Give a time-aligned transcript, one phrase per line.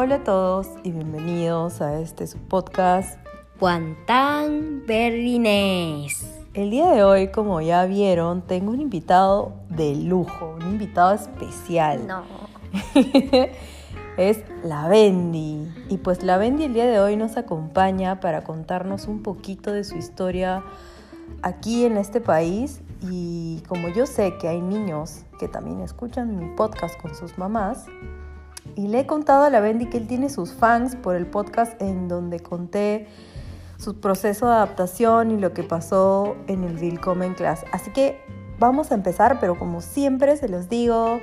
[0.00, 3.18] Hola a todos y bienvenidos a este su podcast.
[3.58, 6.24] Guantán Berlinés.
[6.54, 12.06] El día de hoy, como ya vieron, tengo un invitado de lujo, un invitado especial.
[12.06, 12.22] No.
[14.16, 15.66] es la Bendy.
[15.88, 19.82] Y pues la Bendy el día de hoy nos acompaña para contarnos un poquito de
[19.82, 20.62] su historia
[21.42, 22.82] aquí en este país.
[23.02, 27.86] Y como yo sé que hay niños que también escuchan mi podcast con sus mamás,
[28.76, 31.80] y le he contado a la Bendy que él tiene sus fans por el podcast
[31.80, 33.06] en donde conté
[33.78, 37.64] su proceso de adaptación y lo que pasó en el Willkommen Class.
[37.72, 38.20] Así que
[38.58, 41.20] vamos a empezar, pero como siempre se los digo,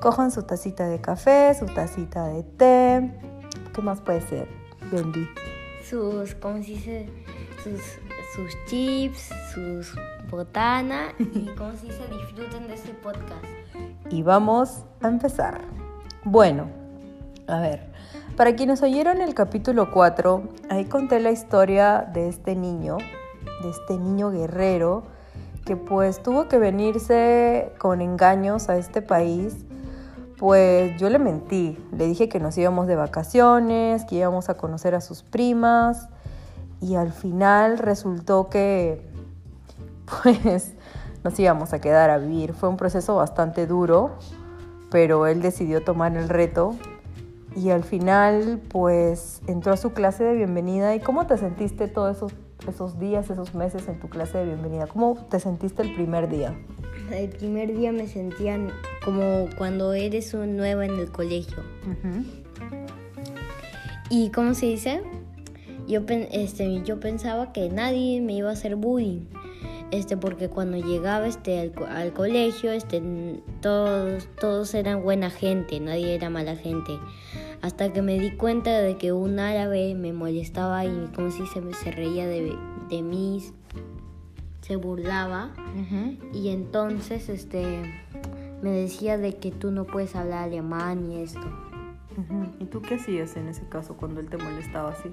[0.00, 3.18] cojan su tacita de café, su tacita de té.
[3.74, 4.48] ¿Qué más puede ser,
[4.92, 5.26] Bendy?
[5.88, 7.10] Sus, ¿cómo se dice?
[7.62, 7.80] Sus,
[8.34, 9.94] sus chips, sus
[10.30, 13.44] botanas y cómo se dice, disfruten de este podcast.
[14.10, 15.85] Y vamos a empezar.
[16.28, 16.66] Bueno,
[17.46, 17.86] a ver,
[18.36, 22.98] para quienes oyeron el capítulo 4, ahí conté la historia de este niño,
[23.62, 25.04] de este niño guerrero,
[25.64, 29.54] que pues tuvo que venirse con engaños a este país.
[30.36, 34.96] Pues yo le mentí, le dije que nos íbamos de vacaciones, que íbamos a conocer
[34.96, 36.08] a sus primas
[36.80, 39.00] y al final resultó que
[40.22, 40.74] pues
[41.22, 42.52] nos íbamos a quedar a vivir.
[42.52, 44.18] Fue un proceso bastante duro,
[44.90, 46.76] pero él decidió tomar el reto
[47.56, 50.94] y al final pues entró a su clase de bienvenida.
[50.94, 52.32] ¿Y cómo te sentiste todos esos,
[52.68, 54.86] esos días, esos meses en tu clase de bienvenida?
[54.86, 56.54] ¿Cómo te sentiste el primer día?
[57.10, 58.58] El primer día me sentía
[59.04, 61.62] como cuando eres un nuevo en el colegio.
[64.10, 65.02] ¿Y cómo se dice?
[65.88, 66.00] Yo,
[66.32, 69.26] este, yo pensaba que nadie me iba a hacer bullying.
[69.90, 73.02] Este, porque cuando llegaba este, al, al, colegio, este,
[73.60, 76.98] todos, todos eran buena gente, nadie era mala gente
[77.62, 81.74] hasta que me di cuenta de que un árabe me molestaba y como si se,
[81.74, 82.56] se reía de,
[82.88, 83.42] de mí,
[84.60, 85.52] se burlaba
[86.32, 87.82] y entonces este
[88.62, 91.46] me decía de que tú no puedes hablar alemán y esto.
[92.58, 95.10] ¿Y tú qué hacías en ese caso cuando él te molestaba así?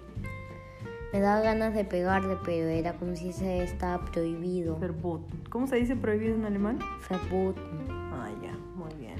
[1.13, 4.79] Me daba ganas de pegarle, pero era como si se estaba prohibido.
[4.79, 5.41] Verboten.
[5.51, 6.79] ¿Cómo se dice prohibido en alemán?
[7.07, 7.63] Verboten.
[8.11, 9.17] Ah, ya, muy bien.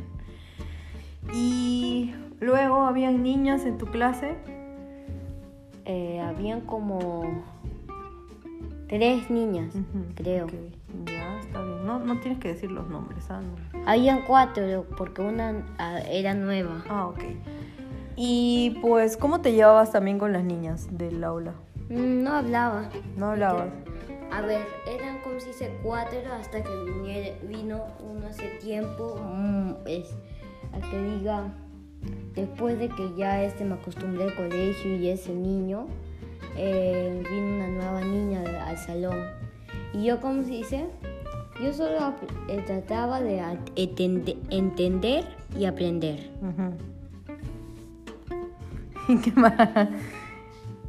[1.31, 4.33] Y luego, ¿habían niñas en tu clase?
[5.85, 7.43] Eh, habían como
[8.87, 9.75] tres niñas,
[10.15, 10.45] creo.
[10.45, 10.71] Okay.
[11.05, 11.85] Ya, está bien.
[11.85, 13.29] No, no tienes que decir los nombres.
[13.29, 13.39] ¿ah?
[13.39, 13.83] No.
[13.85, 15.63] Habían cuatro, porque una
[16.09, 16.83] era nueva.
[16.89, 17.19] Ah, ok.
[18.15, 21.53] Y pues, ¿cómo te llevabas también con las niñas del aula?
[21.93, 22.89] No hablaba.
[23.17, 23.69] No hablabas.
[24.31, 29.15] A ver, eran como si se cuatro hasta que vino uno hace tiempo.
[29.85, 30.15] Es,
[30.71, 31.53] a que diga,
[32.33, 35.85] después de que ya este me acostumbré al colegio y ese niño,
[36.57, 39.19] eh, vino una nueva niña al salón.
[39.93, 40.87] Y yo, como se dice,
[41.61, 42.15] yo solo
[42.47, 43.39] eh, trataba de
[43.75, 45.25] entender
[45.55, 46.31] y aprender.
[49.07, 49.89] ¿Y qué más?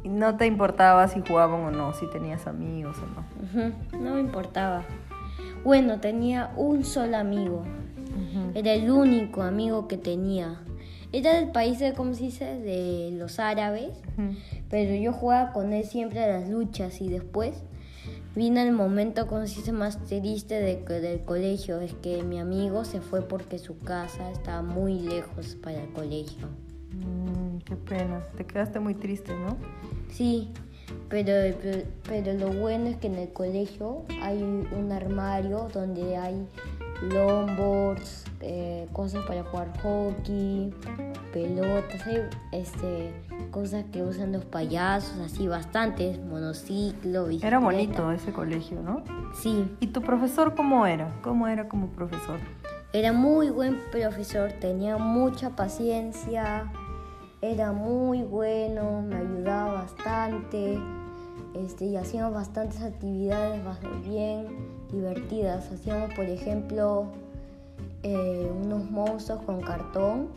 [0.05, 3.99] No te importaba si jugaban o no, si tenías amigos o no.
[3.99, 4.83] No me importaba.
[5.63, 7.63] Bueno, tenía un solo amigo.
[8.53, 10.61] Era el único amigo que tenía.
[11.11, 12.45] Era del país de, ¿cómo se dice?
[12.59, 13.91] De los árabes.
[14.69, 17.63] Pero yo jugaba con él siempre a las luchas y después
[18.35, 21.79] vino el momento, como se dice, más triste de, del colegio.
[21.79, 26.47] Es que mi amigo se fue porque su casa estaba muy lejos para el colegio.
[26.91, 28.21] Mm, qué pena.
[28.37, 29.57] Te quedaste muy triste, ¿no?
[30.09, 30.51] Sí,
[31.09, 36.47] pero, pero, pero, lo bueno es que en el colegio hay un armario donde hay
[37.01, 40.73] longboards, eh, cosas para jugar hockey,
[41.33, 42.21] pelotas, hay
[42.51, 43.13] este,
[43.51, 47.47] cosas que usan los payasos, así bastantes, monociclo, bicicleta.
[47.47, 49.03] Era bonito ese colegio, ¿no?
[49.33, 49.69] Sí.
[49.79, 51.19] ¿Y tu profesor cómo era?
[51.21, 52.39] ¿Cómo era como profesor?
[52.93, 56.71] Era muy buen profesor, tenía mucha paciencia,
[57.51, 60.79] era muy bueno, me ayudaba bastante
[61.53, 63.61] este, y hacíamos bastantes actividades
[64.03, 64.47] bien
[64.91, 65.71] divertidas.
[65.71, 67.07] Hacíamos, por ejemplo,
[68.03, 70.29] eh, unos monstruos con cartón,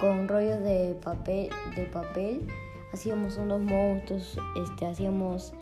[0.00, 2.46] con rollos de papel, de papel.
[2.92, 5.52] Hacíamos unos monstruos, este, hacíamos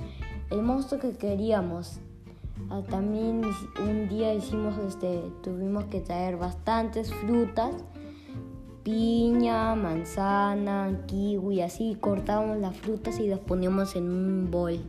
[0.51, 2.01] el monstruo que queríamos.
[2.71, 3.43] Ah, también
[3.81, 7.73] un día hicimos, este, tuvimos que traer bastantes frutas
[8.83, 14.81] piña, manzana, kiwi, así cortábamos las frutas y las poníamos en un bol.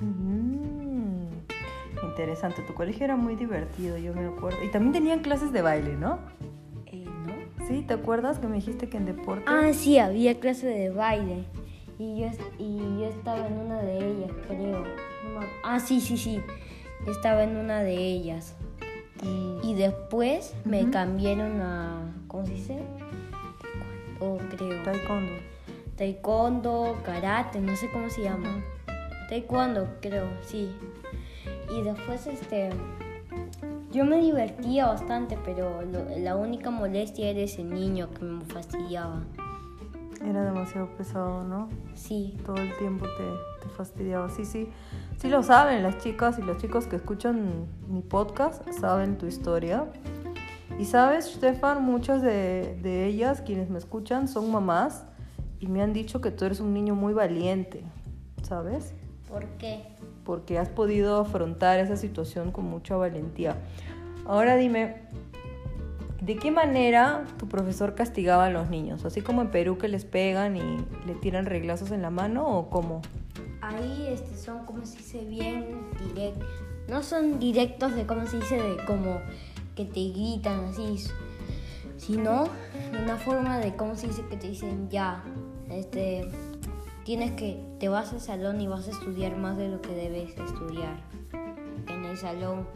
[0.00, 1.26] Mm,
[2.02, 4.58] interesante, tu colegio era muy divertido, yo me acuerdo.
[4.64, 6.18] Y también tenían clases de baile, ¿no?
[6.86, 7.66] Eh, ¿No?
[7.66, 9.44] Sí, ¿te acuerdas que me dijiste que en deporte?
[9.46, 11.44] Ah, sí, había clase de baile.
[11.98, 14.84] Y yo, y yo estaba en una de ellas, creo.
[15.64, 16.40] Ah, sí, sí, sí.
[17.06, 18.54] Estaba en una de ellas.
[19.62, 22.14] Y después me cambiaron a.
[22.28, 22.78] ¿Cómo se dice?
[24.20, 24.82] O creo.
[24.82, 25.32] Taekwondo.
[25.96, 28.62] Taekwondo, karate, no sé cómo se llama.
[29.28, 30.70] Taekwondo, creo, sí.
[31.70, 32.70] Y después, este.
[33.90, 39.22] Yo me divertía bastante, pero lo- la única molestia era ese niño que me fastidiaba.
[40.24, 41.68] Era demasiado pesado, ¿no?
[41.94, 44.28] Sí, Todo el tiempo te, te fastidiaba.
[44.30, 44.68] Sí, sí.
[45.16, 49.86] Sí lo saben las chicas y los chicos que escuchan mi podcast, saben tu historia.
[50.78, 55.04] Y sabes, Stefan, muchas de, de ellas, quienes me escuchan, son mamás
[55.58, 57.82] y me han dicho que tú eres un niño muy valiente,
[58.42, 58.94] ¿sabes?
[59.28, 59.82] ¿por qué?
[60.28, 63.56] porque has podido afrontar esa situación con mucha valentía.
[64.26, 64.96] Ahora dime,
[66.20, 69.06] ¿de qué manera tu profesor castigaba a los niños?
[69.06, 72.68] ¿Así como en Perú que les pegan y le tiran reglazos en la mano o
[72.68, 73.00] cómo?
[73.62, 75.78] Ahí este, son, como se dice, bien
[76.14, 76.48] directos.
[76.90, 79.20] No son directos de, como se dice, de como
[79.78, 81.04] que te gritan así,
[81.98, 82.48] sino
[83.00, 85.22] una forma de, como se dice, que te dicen ya,
[85.70, 86.28] este,
[87.04, 90.36] tienes que, te vas al salón y vas a estudiar más de lo que debes
[90.36, 90.96] estudiar
[91.86, 92.66] en el salón.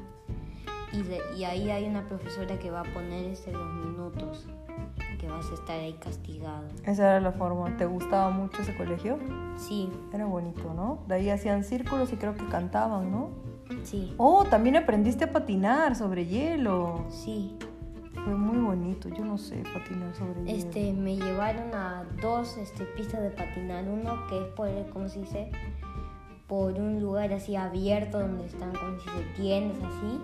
[0.93, 4.47] Y, de- y ahí hay una profesora que va a poner este, los minutos,
[5.19, 6.69] que vas a estar ahí castigado.
[6.85, 7.77] Esa era la forma.
[7.79, 9.19] ¿Te gustaba mucho ese colegio?
[9.57, 11.03] Sí, Era bonito, ¿no?
[11.09, 13.31] De ahí hacían círculos y creo que cantaban, ¿no?
[13.85, 17.05] Sí, Oh, también aprendiste a patinar sobre hielo.
[17.11, 17.57] sí.
[18.25, 19.09] Fue muy bonito.
[19.09, 20.57] Yo no sé patinar sobre hielo.
[20.57, 23.85] Este, me llevaron a dos este, pistas de patinar.
[23.89, 25.51] Uno que es por, ¿cómo se dice?
[26.47, 30.21] Por un lugar así abierto donde están, como se dice, tiendas así.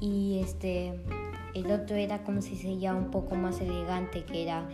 [0.00, 1.00] Y este,
[1.54, 4.66] el otro era, como se dice, ya un poco más elegante, que era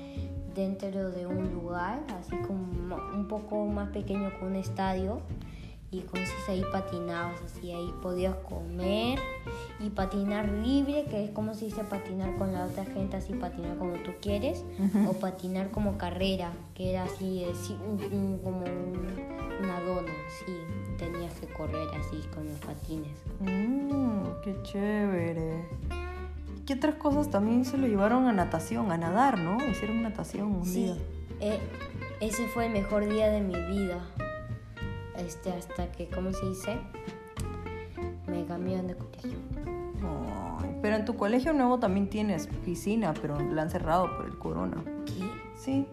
[0.54, 5.20] dentro de un lugar, así como un poco más pequeño que un estadio.
[5.92, 9.18] Y como dice, ahí patinabas, así, ahí podías comer
[9.78, 13.76] y patinar libre, que es como se dice patinar con la otra gente, así patinar
[13.78, 14.64] como tú quieres,
[15.08, 19.16] o patinar como carrera, que era así, sí, un- un- como un-
[19.62, 20.52] una dona, así,
[20.98, 23.16] tenías que correr así con los patines.
[23.40, 25.68] Mmm, qué chévere.
[26.66, 29.56] ¿Qué otras cosas también se lo llevaron a natación, a nadar, no?
[29.70, 30.96] Hicieron natación un Sí, día.
[31.40, 31.60] eh,
[32.20, 34.00] ese fue el mejor día de mi vida,
[35.18, 36.78] este, hasta que, ¿cómo se dice?
[38.26, 39.38] Me cambiaron de colegio.
[40.60, 44.38] Ay, pero en tu colegio nuevo también tienes piscina, pero la han cerrado por el
[44.38, 44.82] corona.
[45.06, 45.30] ¿Qué?
[45.56, 45.86] Sí.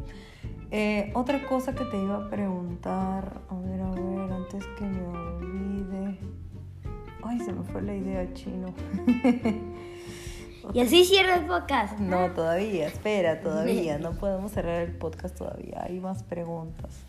[0.72, 5.08] Eh, otra cosa que te iba a preguntar, a ver, a ver, antes que me
[5.08, 6.20] olvide.
[7.24, 8.74] Ay, se me fue la idea chino.
[10.74, 12.00] Y así cierra el podcast.
[12.00, 13.98] No, todavía, espera, todavía.
[14.04, 15.84] No podemos cerrar el podcast todavía.
[15.84, 17.04] Hay más preguntas.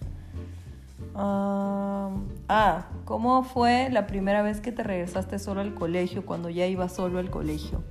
[1.14, 2.10] Ah,
[2.48, 6.92] ah, ¿cómo fue la primera vez que te regresaste solo al colegio, cuando ya ibas
[6.92, 7.82] solo al colegio?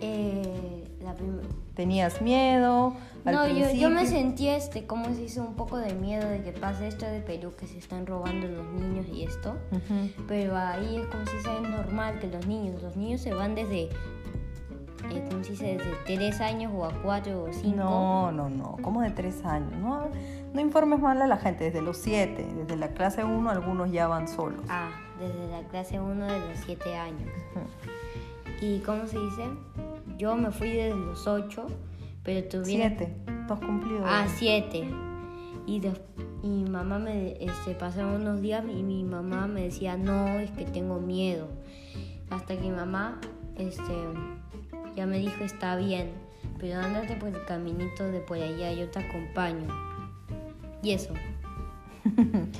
[0.00, 1.14] Eh, la
[1.76, 2.94] ¿Tenías miedo?
[3.26, 6.42] Al No, yo, yo me sentía, este, como se hizo un poco de miedo de
[6.42, 9.56] que pase esto de Perú, que se están robando los niños y esto.
[10.26, 13.90] Pero ahí es como si sea normal que los niños, los niños se van desde,
[15.10, 17.76] eh, como se dice, desde 3 años o a 4 o 5.
[17.76, 19.72] No, no, no, como de tres años.
[19.78, 20.08] No,
[20.56, 24.08] no informes mal a la gente, desde los siete, desde la clase 1 algunos ya
[24.08, 24.64] van solos.
[24.70, 24.88] Ah,
[25.20, 27.28] desde la clase 1 de los 7 años.
[28.62, 29.44] ¿Y cómo se dice?
[30.16, 31.66] Yo me fui desde los 8,
[32.22, 32.88] pero tuviera...
[32.88, 33.14] Siete,
[33.46, 34.00] tú has cumplido.
[34.06, 34.88] Ah, 7.
[35.66, 36.00] Y, des-
[36.42, 40.50] y mi mamá me este, pasaron unos días y mi mamá me decía, no, es
[40.52, 41.48] que tengo miedo.
[42.30, 43.20] Hasta que mi mamá
[43.56, 43.92] este,
[44.94, 46.12] ya me dijo, está bien,
[46.58, 49.85] pero ándate por el caminito de por allá, yo te acompaño.
[50.86, 51.12] Y eso.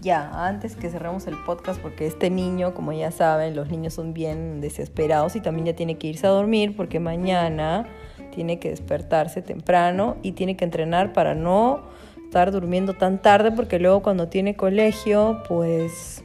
[0.00, 4.12] Ya, antes que cerremos el podcast, porque este niño, como ya saben, los niños son
[4.12, 7.86] bien desesperados y también ya tiene que irse a dormir porque mañana
[8.34, 11.82] tiene que despertarse temprano y tiene que entrenar para no
[12.24, 16.24] estar durmiendo tan tarde porque luego cuando tiene colegio, pues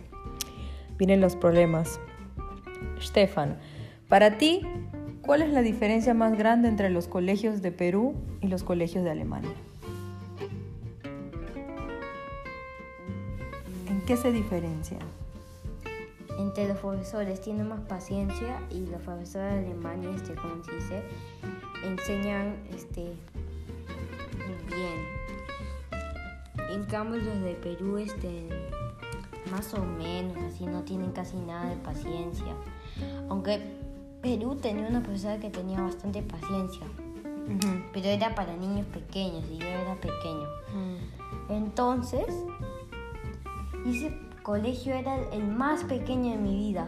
[0.97, 1.99] vienen los problemas.
[2.99, 3.59] Stefan,
[4.09, 4.63] para ti,
[5.21, 9.11] ¿cuál es la diferencia más grande entre los colegios de Perú y los colegios de
[9.11, 9.53] Alemania?
[14.07, 15.01] Qué se diferencian?
[16.39, 21.03] Entre los profesores tienen más paciencia y los profesores de Alemania, este, como se dice,
[21.83, 23.13] enseñan este,
[24.73, 24.97] bien.
[26.71, 28.47] En cambio los de Perú, este,
[29.51, 32.55] más o menos, así no tienen casi nada de paciencia.
[33.27, 33.61] Aunque
[34.21, 36.87] Perú tenía una profesora que tenía bastante paciencia,
[37.91, 40.47] pero era para niños pequeños y yo era pequeño.
[41.49, 42.27] Entonces,
[43.89, 46.87] ese colegio era el más pequeño de mi vida.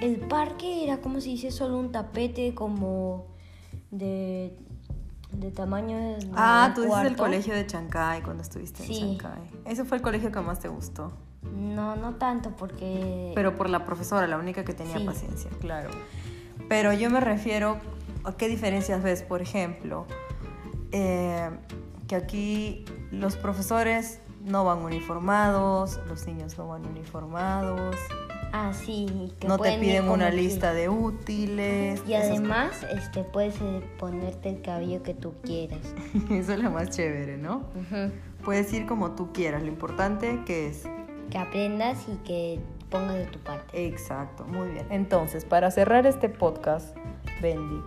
[0.00, 3.26] El parque era como si dice solo un tapete como
[3.90, 4.56] de,
[5.32, 8.98] de tamaño de Ah, tú dices el colegio de Chancay cuando estuviste Sí.
[9.00, 9.50] en Chancay.
[9.64, 11.12] Ese fue el colegio que más te gustó.
[11.52, 13.32] No, no tanto porque...
[13.34, 15.04] Pero por la profesora, la única que tenía Sí.
[15.04, 15.90] paciencia, claro.
[16.68, 17.78] Pero yo me refiero
[18.24, 20.06] a qué diferencias ves, por ejemplo,
[20.92, 21.50] eh,
[22.08, 27.96] que aquí los profesores no van uniformados, los niños no van uniformados,
[28.52, 29.32] Ah, sí.
[29.40, 32.00] que no te piden una lista de útiles.
[32.06, 35.80] Y además, este, puedes eh, ponerte el cabello que tú quieras.
[36.30, 37.64] Eso es lo más chévere, ¿no?
[38.44, 40.84] Puedes ir como tú quieras, lo importante que es
[41.30, 42.60] Que aprendas y que
[42.90, 43.86] pongas de tu parte.
[43.88, 44.86] Exacto, muy bien.
[44.90, 46.96] Entonces, para cerrar este podcast,
[47.42, 47.82] Bendy,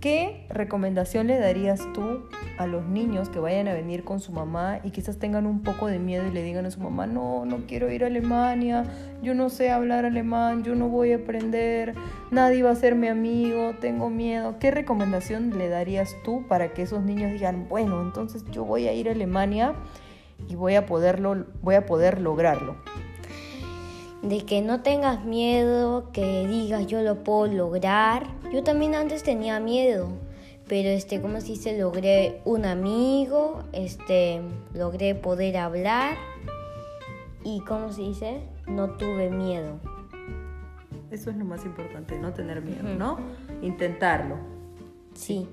[0.00, 2.28] ¿qué recomendación le darías tú
[2.58, 5.86] a los niños que vayan a venir con su mamá y quizás tengan un poco
[5.86, 8.84] de miedo y le digan a su mamá, no, no quiero ir a Alemania,
[9.22, 11.94] yo no sé hablar alemán, yo no voy a aprender,
[12.30, 14.56] nadie va a ser mi amigo, tengo miedo?
[14.58, 18.92] ¿Qué recomendación le darías tú para que esos niños digan, bueno, entonces yo voy a
[18.92, 19.74] ir a Alemania
[20.48, 22.76] y voy a poderlo, voy a poder lograrlo?
[24.28, 28.26] De que no tengas miedo, que digas yo lo puedo lograr.
[28.52, 30.08] Yo también antes tenía miedo,
[30.68, 34.40] pero este, como se dice, logré un amigo, este,
[34.74, 36.16] logré poder hablar
[37.44, 39.78] y como se dice, no tuve miedo.
[41.12, 42.82] Eso es lo más importante, no tener miedo.
[42.82, 43.18] ¿no?
[43.62, 44.36] Intentarlo.
[45.14, 45.48] Sí.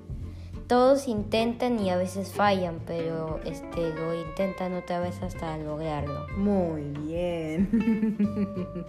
[0.66, 6.26] Todos intentan y a veces fallan, pero este lo intentan otra vez hasta lograrlo.
[6.38, 7.68] Muy bien.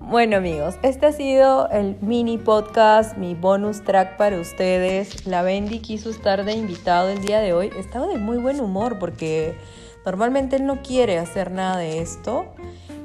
[0.00, 5.26] bueno amigos, este ha sido el mini podcast, mi bonus track para ustedes.
[5.26, 7.70] La Bendy quiso estar de invitado el día de hoy.
[7.78, 9.56] Estaba de muy buen humor porque
[10.04, 12.44] normalmente él no quiere hacer nada de esto.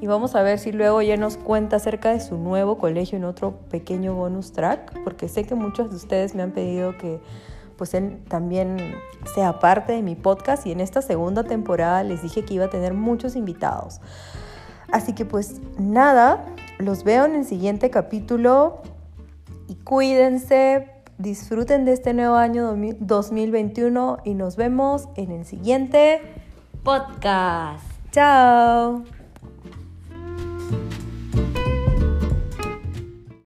[0.02, 3.24] Y vamos a ver si luego ya nos cuenta acerca de su nuevo colegio en
[3.24, 7.20] otro pequeño bonus track, porque sé que muchos de ustedes me han pedido que
[7.78, 8.96] pues él también
[9.34, 12.70] sea parte de mi podcast y en esta segunda temporada les dije que iba a
[12.70, 14.02] tener muchos invitados.
[14.92, 16.44] Así que pues nada,
[16.80, 18.82] los veo en el siguiente capítulo
[19.68, 26.22] y cuídense, disfruten de este nuevo año 2021 y nos vemos en el siguiente
[26.84, 27.84] Podcast.
[28.12, 29.17] Chao.